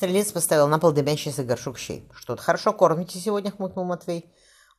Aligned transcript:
Стрелец 0.00 0.32
поставил 0.32 0.66
на 0.66 0.78
пол 0.78 0.92
дымящийся 0.92 1.44
горшок 1.44 1.76
щей. 1.76 2.08
«Что-то 2.14 2.40
хорошо 2.40 2.72
кормите 2.72 3.18
сегодня»,— 3.18 3.50
хмыкнул 3.58 3.84
Матвей. 3.84 4.32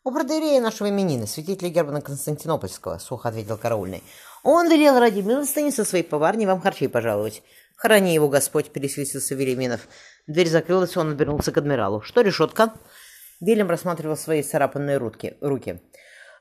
«У 0.04 0.12
протеерея 0.12 0.60
нашего 0.60 0.90
именины, 0.90 1.28
святителя 1.28 1.70
Германа 1.70 2.02
Константинопольского»,— 2.02 2.98
сухо 3.00 3.30
ответил 3.30 3.56
караульный. 3.60 4.02
«Он 4.42 4.68
велел 4.68 4.98
ради 4.98 5.20
милостыни 5.20 5.70
со 5.70 5.86
своей 5.86 6.04
поварней 6.04 6.48
вам 6.48 6.60
харчей 6.60 6.90
пожаловать. 6.90 7.44
Храни 7.76 8.16
его 8.16 8.30
Господь»,— 8.30 8.72
пересвистился 8.74 9.36
Велиминов. 9.36 9.82
Дверь 10.26 10.50
закрылась, 10.50 10.98
он 10.98 11.12
обернулся 11.12 11.52
к 11.52 11.58
адмиралу. 11.60 12.02
«Что 12.02 12.22
решетка?» 12.22 12.74
Вильям 13.42 13.70
рассматривал 13.70 14.18
свои 14.18 14.42
царапанные 14.42 14.98
руки. 14.98 15.38
руки. 15.40 15.84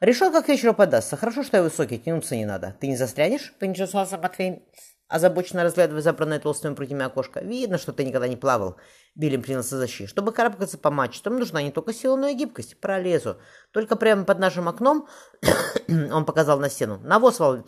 «Решетка 0.01 0.41
к 0.41 0.49
вечеру 0.49 0.73
подастся. 0.73 1.19
Хорошо, 1.19 1.43
что 1.43 1.59
я 1.59 1.63
высокий, 1.63 1.99
тянуться 1.99 2.35
не 2.35 2.47
надо. 2.47 2.75
Ты 2.81 2.87
не 2.87 2.97
застрянешь?»— 2.97 3.53
поинтересовался 3.61 4.17
Матвей 4.17 4.63
озабоченно 5.11 5.65
разглядывая 5.65 6.01
забранное 6.01 6.39
толстыми 6.39 6.75
прутьями 6.75 7.05
окошко. 7.05 7.41
«Видно, 7.41 7.77
что 7.77 7.93
ты 7.93 8.05
никогда 8.05 8.29
не 8.29 8.37
плавал». 8.37 8.77
Биллим 9.17 9.43
принялся 9.43 9.77
за 9.77 9.89
щи. 9.89 10.07
«Чтобы 10.07 10.33
карабкаться 10.33 10.79
по 10.79 10.91
мачтам, 10.91 11.39
нужна 11.39 11.61
не 11.61 11.73
только 11.73 11.93
сила, 11.93 12.17
но 12.17 12.29
и 12.29 12.35
гибкость. 12.35 12.81
Пролезу. 12.81 13.37
Только 13.73 13.97
прямо 13.97 14.25
под 14.25 14.39
нашим 14.39 14.69
окном...» 14.69 15.09
Он 15.89 16.25
показал 16.25 16.61
на 16.61 16.71
стену. 16.71 17.01
«Навоз, 17.03 17.41
вал... 17.41 17.67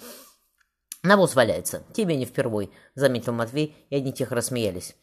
Навоз 1.03 1.35
валяется. 1.35 1.83
Тебе 1.93 2.17
не 2.17 2.25
впервой»,— 2.25 2.71
заметил 2.95 3.33
Матвей, 3.33 3.77
и 3.91 3.97
одни 3.97 4.13
тихо 4.13 4.37
рассмеялись. 4.37 4.95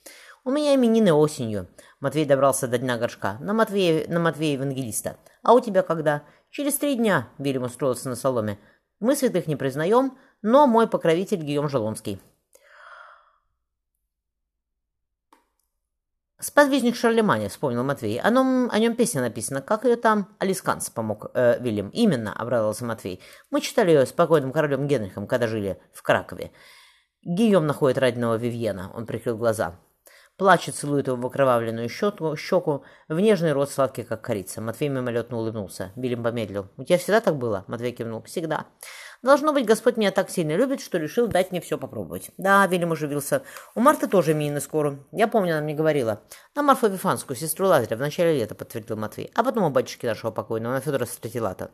«У 0.46 0.52
меня 0.52 0.74
именины 0.74 1.12
осенью». 1.12 1.68
Матвей 2.00 2.24
добрался 2.24 2.70
до 2.70 2.78
дня 2.78 2.98
горшка. 2.98 3.38
«На 3.42 3.54
Матвея, 3.54 4.08
на 4.08 4.22
Матвея 4.22 4.54
Евангелиста. 4.54 5.18
А 5.44 5.54
у 5.54 5.60
тебя 5.60 5.84
когда?» 5.84 6.24
«Через 6.52 6.76
три 6.76 6.96
дня»,— 6.96 7.28
Биллим 7.38 7.64
устроился 7.64 8.08
на 8.08 8.16
соломе. 8.16 8.58
«Мы 9.02 9.16
святых 9.18 9.46
не 9.46 9.58
признаем, 9.58 10.18
но 10.42 10.66
мой 10.68 10.88
покровитель 10.88 11.44
Гийом 11.44 11.68
Желонский». 11.68 12.20
«Сподвижник 16.42 16.96
Шарлеманя»,— 16.96 17.50
вспомнил 17.50 17.84
Матвей. 17.84 18.18
О 18.22 18.30
нем, 18.30 18.70
о 18.72 18.80
нем 18.80 18.96
песня 18.96 19.22
написана. 19.22 19.62
Как 19.62 19.84
ее 19.84 19.98
там? 19.98 20.30
Алисканс 20.40 20.90
помог 20.90 21.32
э, 21.34 21.60
Вильям. 21.60 21.90
«Именно»,— 21.90 22.32
обрадовался 22.38 22.86
Матвей. 22.86 23.22
«Мы 23.52 23.60
читали 23.60 23.92
ее 23.92 24.06
с 24.06 24.14
покойным 24.14 24.54
королем 24.54 24.88
Генрихом, 24.88 25.28
когда 25.28 25.48
жили 25.48 25.82
в 25.92 26.02
Кракове. 26.02 26.52
Гийом 27.24 27.68
находит 27.68 27.98
родного 27.98 28.36
Вивьена». 28.36 28.90
Он 28.96 29.06
прикрыл 29.06 29.36
глаза. 29.36 29.80
Плачет, 30.38 30.76
целует 30.76 31.08
его 31.08 31.18
в 31.18 31.26
окровавленную 31.26 31.90
щеку, 31.90 32.34
щеку, 32.38 32.86
в 33.10 33.20
нежный 33.20 33.52
рот 33.52 33.70
сладкий, 33.70 34.04
как 34.04 34.22
корица. 34.22 34.62
Матвей 34.62 34.88
мимолетно 34.88 35.36
улыбнулся. 35.36 35.92
Вильям 35.98 36.24
помедлил. 36.24 36.70
«У 36.78 36.86
тебя 36.86 36.98
всегда 36.98 37.20
так 37.20 37.36
было?» 37.36 37.66
Матвей 37.68 37.92
кивнул. 37.92 38.24
«Всегда». 38.24 38.66
Должно 39.22 39.52
быть, 39.52 39.66
Господь 39.66 39.98
меня 39.98 40.12
так 40.12 40.30
сильно 40.30 40.56
любит, 40.56 40.80
что 40.80 40.98
решил 40.98 41.28
дать 41.28 41.52
мне 41.52 41.60
все 41.60 41.78
попробовать. 41.78 42.32
Да, 42.38 42.66
Вильям 42.68 42.94
оживился. 42.94 43.44
У 43.76 43.82
Марты 43.82 44.08
тоже 44.08 44.32
именины 44.32 44.62
скоро. 44.62 44.98
Я 45.12 45.28
помню, 45.28 45.56
она 45.56 45.62
мне 45.62 45.74
говорила. 45.74 46.22
На 46.56 46.64
Марфу 46.64 46.88
Вифанскую, 46.88 47.36
сестру 47.36 47.68
Лазаря, 47.68 47.98
в 47.98 48.00
начале 48.00 48.40
лета, 48.40 48.56
подтвердил 48.56 48.96
Матвей. 48.96 49.30
А 49.36 49.44
потом 49.44 49.66
у 49.66 49.70
батюшки 49.72 50.06
нашего 50.06 50.32
покойного, 50.32 50.74
на 50.74 50.80
Федора 50.80 51.06
Стратилата. 51.06 51.70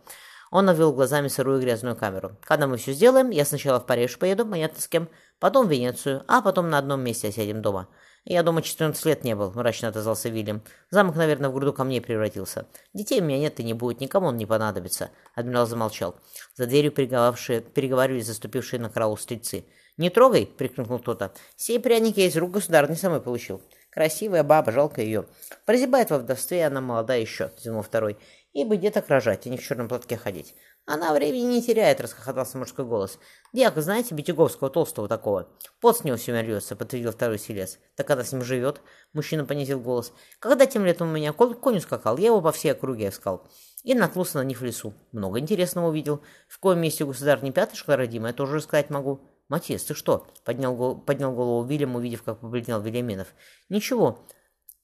Он 0.49 0.65
навел 0.65 0.93
глазами 0.93 1.27
сырую 1.27 1.61
грязную 1.61 1.95
камеру. 1.95 2.35
Когда 2.41 2.65
мы 2.65 2.77
все 2.77 2.93
сделаем, 2.93 3.29
я 3.29 3.45
сначала 3.45 3.79
в 3.79 3.85
Париж 3.85 4.17
поеду, 4.17 4.45
понятно 4.45 4.81
с 4.81 4.87
кем, 4.87 5.07
потом 5.39 5.67
в 5.67 5.71
Венецию, 5.71 6.23
а 6.27 6.41
потом 6.41 6.69
на 6.69 6.77
одном 6.77 7.01
месте 7.01 7.29
осядем 7.29 7.61
дома. 7.61 7.87
«Я 8.27 8.41
дома 8.41 8.63
14 8.63 9.05
лет 9.05 9.23
не 9.23 9.35
был»,— 9.35 9.51
мрачно 9.55 9.89
отозвался 9.89 10.29
Вильям. 10.29 10.63
«Замок, 10.89 11.15
наверное, 11.15 11.51
в 11.51 11.53
груду 11.53 11.73
камней 11.73 12.01
превратился. 12.01 12.65
Детей 12.91 13.21
у 13.21 13.23
меня 13.23 13.37
нет 13.37 13.59
и 13.59 13.63
не 13.63 13.75
будет, 13.75 14.01
никому 14.01 14.27
он 14.27 14.37
не 14.37 14.47
понадобится». 14.47 15.11
Адмирал 15.35 15.67
замолчал. 15.67 16.15
За 16.55 16.65
дверью 16.65 16.91
переговаривались 16.91 18.25
заступившие 18.25 18.79
на 18.79 18.89
караул 18.89 19.15
стрельцы. 19.15 19.65
«Не 19.97 20.09
трогай!»— 20.09 20.45
прикрикнул 20.57 20.97
кто-то. 20.97 21.33
«Сей 21.55 21.79
пряники 21.79 22.19
я 22.19 22.25
из 22.25 22.35
рук 22.35 22.51
государственной 22.51 22.97
самой 22.97 23.21
получил. 23.21 23.61
Красивая 23.91 24.43
баба, 24.43 24.71
жалко 24.71 25.01
ее. 25.01 25.25
Прозябает 25.65 26.09
во 26.09 26.17
вдовстве, 26.17 26.65
она 26.65 26.81
молодая 26.81 27.21
еще»,— 27.21 27.51
зевнул 27.59 27.83
второй. 27.83 28.17
«И 28.55 28.63
бы 28.63 28.77
деток 28.77 29.09
рожать, 29.09 29.45
а 29.45 29.49
не 29.49 29.57
в 29.57 29.61
черном 29.61 29.89
платке 29.89 30.15
ходить». 30.15 30.55
«Она 30.85 31.13
времени 31.13 31.55
не 31.55 31.61
теряет»,— 31.61 31.99
расхохотался 32.01 32.57
мужской 32.57 32.85
голос. 32.85 33.19
«Дьяк, 33.51 33.75
знаете 33.75 34.15
Битюговского, 34.15 34.69
толстого 34.69 35.09
такого?» 35.09 35.49
«Пот 35.81 35.97
с 35.97 36.03
него 36.05 36.15
все 36.15 36.41
льется»,— 36.41 36.75
подтвердил 36.77 37.11
второй 37.11 37.37
селец. 37.37 37.79
«Так 37.95 38.09
она 38.09 38.23
с 38.23 38.31
ним 38.31 38.45
живет?»— 38.45 38.79
мужчина 39.13 39.43
понизил 39.43 39.81
голос. 39.81 40.13
«Когда 40.39 40.67
тем 40.67 40.85
летом 40.85 41.09
у 41.09 41.11
меня 41.11 41.33
конь 41.33 41.77
ускакал, 41.77 42.17
я 42.17 42.27
его 42.27 42.41
по 42.41 42.53
всей 42.53 42.71
округе 42.71 43.09
искал. 43.09 43.45
И 43.83 43.93
наткнулся 43.93 44.37
на 44.37 44.45
них 44.45 44.61
в 44.61 44.63
лесу. 44.63 44.93
Много 45.11 45.39
интересного 45.39 45.89
увидел. 45.89 46.21
В 46.47 46.57
коем 46.59 46.79
месте 46.79 47.03
государь 47.03 47.43
не 47.43 47.51
пятышка 47.51 47.97
родимая, 47.97 48.31
тоже 48.31 48.55
рассказать 48.55 48.89
могу». 48.89 49.19
«Матис, 49.49 49.83
ты 49.83 49.95
что?»— 49.95 50.27
поднял, 50.45 50.95
поднял 50.95 51.33
голову 51.33 51.67
Вильям, 51.67 51.97
увидев, 51.97 52.23
как 52.23 52.39
побледнел 52.39 52.79
Вильяминов. 52.79 53.27
«Ничего. 53.67 54.25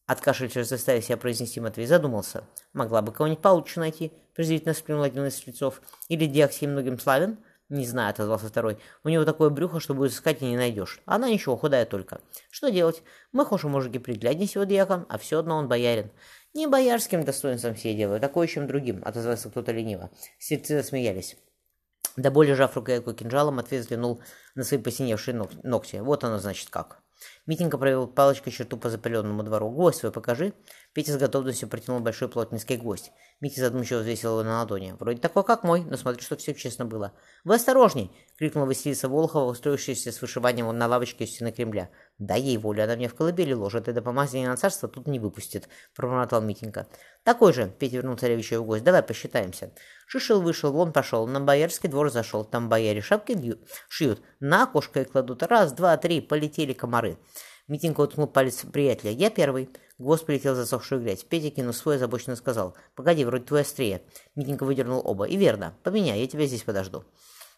Откашлившись, 0.07 0.67
заставив 0.67 1.05
себя 1.05 1.17
произнести 1.17 1.59
Матвей, 1.59 1.87
задумался. 1.87 2.43
Могла 2.73 3.01
бы 3.01 3.11
кого-нибудь 3.11 3.41
получше 3.41 3.79
найти, 3.79 4.11
презрительно 4.35 4.73
сплюнул 4.73 5.03
один 5.03 5.25
из 5.25 5.35
стрельцов. 5.35 5.81
Или 6.09 6.25
Диаксий 6.25 6.67
многим 6.67 6.99
славен? 6.99 7.37
Не 7.69 7.85
знаю, 7.85 8.09
отозвался 8.09 8.47
второй. 8.47 8.77
У 9.05 9.09
него 9.09 9.23
такое 9.23 9.49
брюхо, 9.49 9.79
что 9.79 9.93
будешь 9.93 10.11
искать 10.11 10.41
и 10.41 10.45
не 10.45 10.57
найдешь. 10.57 10.99
Она 11.05 11.29
ничего, 11.29 11.55
худая 11.55 11.85
только. 11.85 12.19
Что 12.49 12.69
делать? 12.69 13.01
Мы 13.31 13.45
хоши 13.45 13.69
мужики 13.69 13.97
пригляднись 13.97 14.55
его 14.55 14.65
дьяком, 14.65 15.05
а 15.07 15.17
все 15.17 15.39
одно 15.39 15.55
он 15.55 15.69
боярин. 15.69 16.11
Не 16.53 16.67
боярским 16.67 17.23
достоинством 17.23 17.75
все 17.75 17.93
делают, 17.93 18.21
такое 18.21 18.47
чем 18.47 18.67
другим, 18.67 19.01
отозвался 19.05 19.49
кто-то 19.49 19.71
лениво. 19.71 20.11
Стрельцы 20.37 20.75
засмеялись. 20.75 21.37
До 22.17 22.29
боли 22.29 22.51
жав 22.51 22.75
рукоятку 22.75 23.13
кинжала, 23.13 23.51
Матвей 23.51 23.79
взглянул 23.79 24.21
на 24.55 24.65
свои 24.65 24.77
посиневшие 24.77 25.33
ногти. 25.63 25.95
Вот 25.95 26.25
оно, 26.25 26.39
значит, 26.39 26.69
как. 26.69 27.01
Митенька 27.47 27.79
провел 27.79 28.07
палочкой 28.07 28.53
черту 28.53 28.77
по 28.77 28.89
запыленному 28.89 29.41
двору. 29.41 29.71
«Гвоздь 29.71 29.97
свой 29.97 30.11
покажи!» 30.11 30.53
Петя 30.93 31.13
с 31.13 31.17
готовностью 31.17 31.67
протянул 31.69 31.99
большой 31.99 32.27
плотницкий 32.29 32.77
гвоздь. 32.77 33.11
Митя 33.39 33.61
задумчиво 33.61 33.99
взвесил 33.99 34.31
его 34.31 34.43
на 34.43 34.59
ладони. 34.59 34.95
«Вроде 34.99 35.19
такой, 35.19 35.43
как 35.43 35.63
мой, 35.63 35.83
но 35.83 35.97
смотри, 35.97 36.21
что 36.21 36.37
все 36.37 36.53
честно 36.53 36.85
было». 36.85 37.13
«Вы 37.43 37.55
осторожней!»— 37.55 38.11
крикнула 38.37 38.67
Василиса 38.67 39.09
Волхова, 39.09 39.49
устроившаяся 39.49 40.11
с 40.11 40.21
вышиванием 40.21 40.77
на 40.77 40.87
лавочке 40.87 41.23
у 41.23 41.27
стены 41.27 41.51
Кремля. 41.51 41.89
«Дай 42.19 42.39
ей 42.41 42.57
волю, 42.57 42.83
она 42.83 42.95
мне 42.95 43.07
в 43.07 43.15
колыбели 43.15 43.53
ложит, 43.53 43.87
и 43.87 43.91
до 43.91 44.03
помазания 44.03 44.47
на 44.47 44.57
царство 44.57 44.87
тут 44.87 45.07
не 45.07 45.19
выпустит»,— 45.19 45.67
пробормотал 45.95 46.41
Митенька. 46.41 46.87
«Такой 47.23 47.53
же!»— 47.53 47.73
Петя 47.79 47.97
вернул 47.97 48.17
царевича 48.17 48.61
в 48.61 48.65
гость. 48.65 48.83
«Давай 48.83 49.01
посчитаемся». 49.01 49.71
Шишел 50.11 50.41
вышел, 50.41 50.73
вон 50.73 50.91
пошел, 50.91 51.25
на 51.25 51.39
боярский 51.39 51.87
двор 51.87 52.11
зашел. 52.11 52.43
Там 52.43 52.67
бояре 52.67 52.99
шапки 52.99 53.31
бьют, 53.31 53.61
шьют, 53.87 54.21
на 54.41 54.63
окошко 54.63 55.03
и 55.03 55.05
кладут. 55.05 55.41
Раз, 55.43 55.71
два, 55.71 55.95
три, 55.95 56.19
полетели 56.19 56.73
комары. 56.73 57.17
Митенька 57.67 58.01
уткнул 58.01 58.27
палец 58.27 58.63
приятеля. 58.71 59.11
«Я 59.11 59.29
первый». 59.29 59.69
Гвоздь 59.97 60.25
полетел 60.25 60.55
за 60.55 60.61
засохшую 60.61 61.01
грязь. 61.01 61.23
Петя 61.23 61.51
кинул 61.51 61.73
свой, 61.73 61.95
озабоченно 61.95 62.35
сказал. 62.35 62.75
«Погоди, 62.95 63.23
вроде 63.23 63.45
твой 63.45 63.61
острее». 63.61 64.01
Митенька 64.35 64.65
выдернул 64.65 65.01
оба. 65.03 65.25
«И 65.25 65.37
верно. 65.37 65.75
Поменяй, 65.83 66.19
я 66.19 66.27
тебя 66.27 66.45
здесь 66.45 66.63
подожду». 66.63 67.05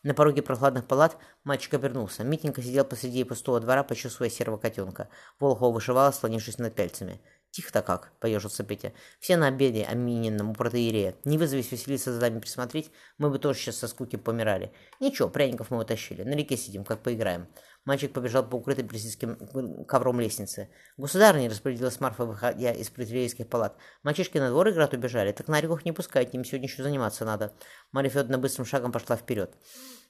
На 0.04 0.14
пороге 0.14 0.42
прохладных 0.42 0.86
палат 0.86 1.18
мальчик 1.46 1.74
обернулся. 1.76 2.26
Митенька 2.26 2.62
сидел 2.62 2.84
посреди 2.84 3.24
пустого 3.24 3.62
двора, 3.62 3.84
почувствуя 3.84 4.30
серого 4.30 4.58
котенка. 4.58 5.08
Волхова 5.40 5.74
вышивала, 5.74 6.12
слонившись 6.12 6.58
над 6.58 6.76
пяльцами. 6.76 7.22
«Тихо-то 7.54 7.84
как!»— 7.84 8.12
поежился 8.20 8.64
Петя. 8.64 8.94
«Все 9.20 9.38
на 9.38 9.46
обеде, 9.46 9.84
амининном, 9.84 10.50
у 10.50 10.54
протеерея. 10.56 11.16
Не 11.24 11.38
вызовись 11.38 11.72
веселиться 11.72 12.12
за 12.12 12.20
нами 12.20 12.40
присмотреть, 12.40 12.90
мы 13.20 13.30
бы 13.30 13.38
тоже 13.38 13.60
сейчас 13.60 13.78
со 13.78 13.88
скуки 13.88 14.16
помирали. 14.16 14.74
Ничего, 15.00 15.30
пряников 15.30 15.70
мы 15.70 15.78
утащили. 15.78 16.24
На 16.24 16.34
реке 16.34 16.58
сидим, 16.58 16.84
как 16.84 17.04
поиграем». 17.04 17.48
Мальчик 17.86 18.12
побежал 18.12 18.44
по 18.44 18.56
укрытой 18.56 18.86
персидским 18.86 19.86
ковром 19.86 20.20
лестнице. 20.20 20.70
«Государыня!»— 20.98 21.48
распорядилась 21.52 22.00
Марфа, 22.00 22.26
выходя 22.26 22.72
из 22.72 22.90
противейских 22.90 23.48
палат. 23.48 23.78
«Мальчишки 24.02 24.40
на 24.40 24.50
двор 24.50 24.70
играть 24.70 24.96
убежали, 24.96 25.32
так 25.32 25.48
на 25.48 25.62
реках 25.62 25.86
не 25.86 25.92
пускайте, 25.92 26.36
им 26.38 26.46
сегодня 26.46 26.68
еще 26.68 26.82
заниматься 26.82 27.24
надо». 27.24 27.54
Марья 27.92 28.10
Федоровна 28.10 28.40
быстрым 28.40 28.66
шагом 28.66 28.92
пошла 28.92 29.16
вперед. 29.16 29.56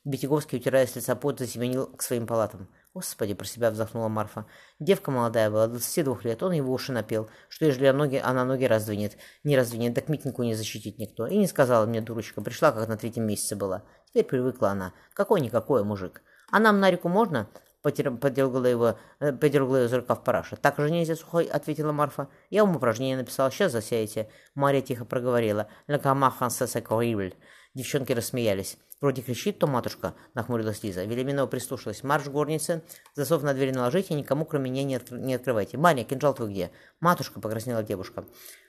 Бетяговский, 0.06 0.58
утирая 0.58 0.86
с 0.86 0.96
лица 0.98 1.16
пот, 1.16 1.40
засеменил 1.40 1.88
к 1.88 2.02
своим 2.02 2.28
палатам. 2.28 2.68
«Господи!»— 2.94 3.34
про 3.36 3.46
себя 3.46 3.72
вздохнула 3.72 4.10
Марфа. 4.10 4.46
Девка 4.80 5.12
молодая 5.12 5.50
была, 5.50 5.68
22 5.68 6.20
лет, 6.24 6.44
он 6.44 6.52
его 6.52 6.74
уши 6.74 6.92
напел, 6.92 7.30
что 7.48 7.66
ежели 7.66 7.90
ноги, 7.90 8.18
она 8.18 8.44
ноги 8.44 8.66
раздвинет, 8.66 9.18
не 9.44 9.56
раздвинет, 9.56 9.96
так 9.96 10.10
Митнику 10.10 10.44
не 10.44 10.56
защитить 10.56 11.00
никто. 11.00 11.26
И 11.26 11.38
не 11.38 11.48
сказала 11.48 11.86
мне, 11.86 12.02
дурочка, 12.02 12.42
пришла, 12.42 12.72
как 12.74 12.88
на 12.88 12.98
третьем 12.98 13.26
месяце 13.26 13.56
была. 13.56 13.84
Теперь 14.10 14.26
привыкла 14.26 14.72
она. 14.72 14.94
Какой-никакой 15.14 15.84
мужик. 15.84 16.22
А 16.52 16.60
нам 16.60 16.80
на 16.80 16.92
реку 16.92 17.08
можно?» 17.08 17.50
Подергала 17.82 18.66
его, 18.66 18.98
э, 19.20 19.34
подергала 19.34 19.78
его 19.78 19.88
за 19.88 19.98
рукав 19.98 20.24
параша. 20.24 20.56
«Так 20.56 20.78
же 20.78 20.92
нельзя, 20.92 21.16
сухой»,— 21.16 21.46
ответила 21.52 21.92
Марфа. 21.92 22.30
«Я 22.50 22.64
вам 22.64 22.76
упражнение 22.76 23.18
написала, 23.18 23.52
сейчас 23.52 23.72
засеете». 23.72 24.30
Мария 24.54 24.82
тихо 24.82 25.04
проговорила. 25.04 25.68
«La 25.88 25.98
cama 25.98 26.32
française 26.38 27.34
Девчонки 27.74 28.14
рассмеялись. 28.14 28.78
Вроде 29.04 29.22
кричит, 29.22 29.60
то 29.60 29.68
матушка, 29.68 30.16
нахмурилась 30.34 30.82
Лиза. 30.82 31.04
Велиминова 31.04 31.46
прислушалась. 31.46 32.04
Марш, 32.04 32.28
горницы, 32.28 32.82
засов 33.16 33.44
на 33.44 33.54
дверь 33.54 33.74
наложите, 33.74 34.14
никому, 34.14 34.46
кроме 34.46 34.72
меня, 34.72 34.84
не, 34.84 34.96
откр... 34.96 35.18
не 35.18 35.36
открывайте. 35.36 35.78
Марья, 35.78 36.06
кинжал 36.06 36.34
твой 36.34 36.50
где? 36.50 36.72
Матушка, 37.02 37.42
покраснела 37.42 37.84
девушка. 37.84 38.26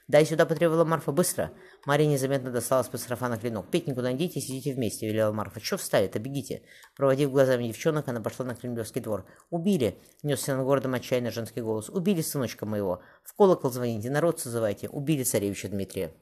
«Дай 0.07 0.23
сюда»,— 0.23 0.45
потребовала 0.45 0.85
Марфа,— 0.85 1.11
«быстро». 1.13 1.51
Мария 1.87 2.07
незаметно 2.07 2.51
достала 2.51 2.83
из-под 2.83 3.01
сарафана 3.01 3.37
клинок. 3.37 3.71
«Петь 3.71 3.87
никуда 3.87 4.11
не 4.11 4.17
идите, 4.17 4.39
сидите 4.39 4.73
вместе»,— 4.73 5.07
велела 5.09 5.31
Марфа. 5.31 5.59
«Чё 5.59 5.77
встали-то? 5.77 6.19
Бегите». 6.19 6.61
Проводив 6.95 7.31
глазами 7.31 7.69
девчонок, 7.69 8.07
она 8.07 8.21
пошла 8.21 8.45
на 8.45 8.53
Кремлевский 8.53 9.01
двор. 9.01 9.25
«Убили!»— 9.49 9.97
несся 10.21 10.55
над 10.55 10.65
городом 10.65 10.93
отчаянно 10.93 11.31
женский 11.31 11.61
голос. 11.61 11.89
«Убили 11.89 12.21
сыночка 12.21 12.67
моего! 12.67 13.01
В 13.23 13.33
колокол 13.33 13.71
звоните, 13.71 14.11
народ 14.11 14.39
созывайте! 14.39 14.89
Убили 14.89 15.23
царевича 15.23 15.69
Дмитрия!» 15.69 16.13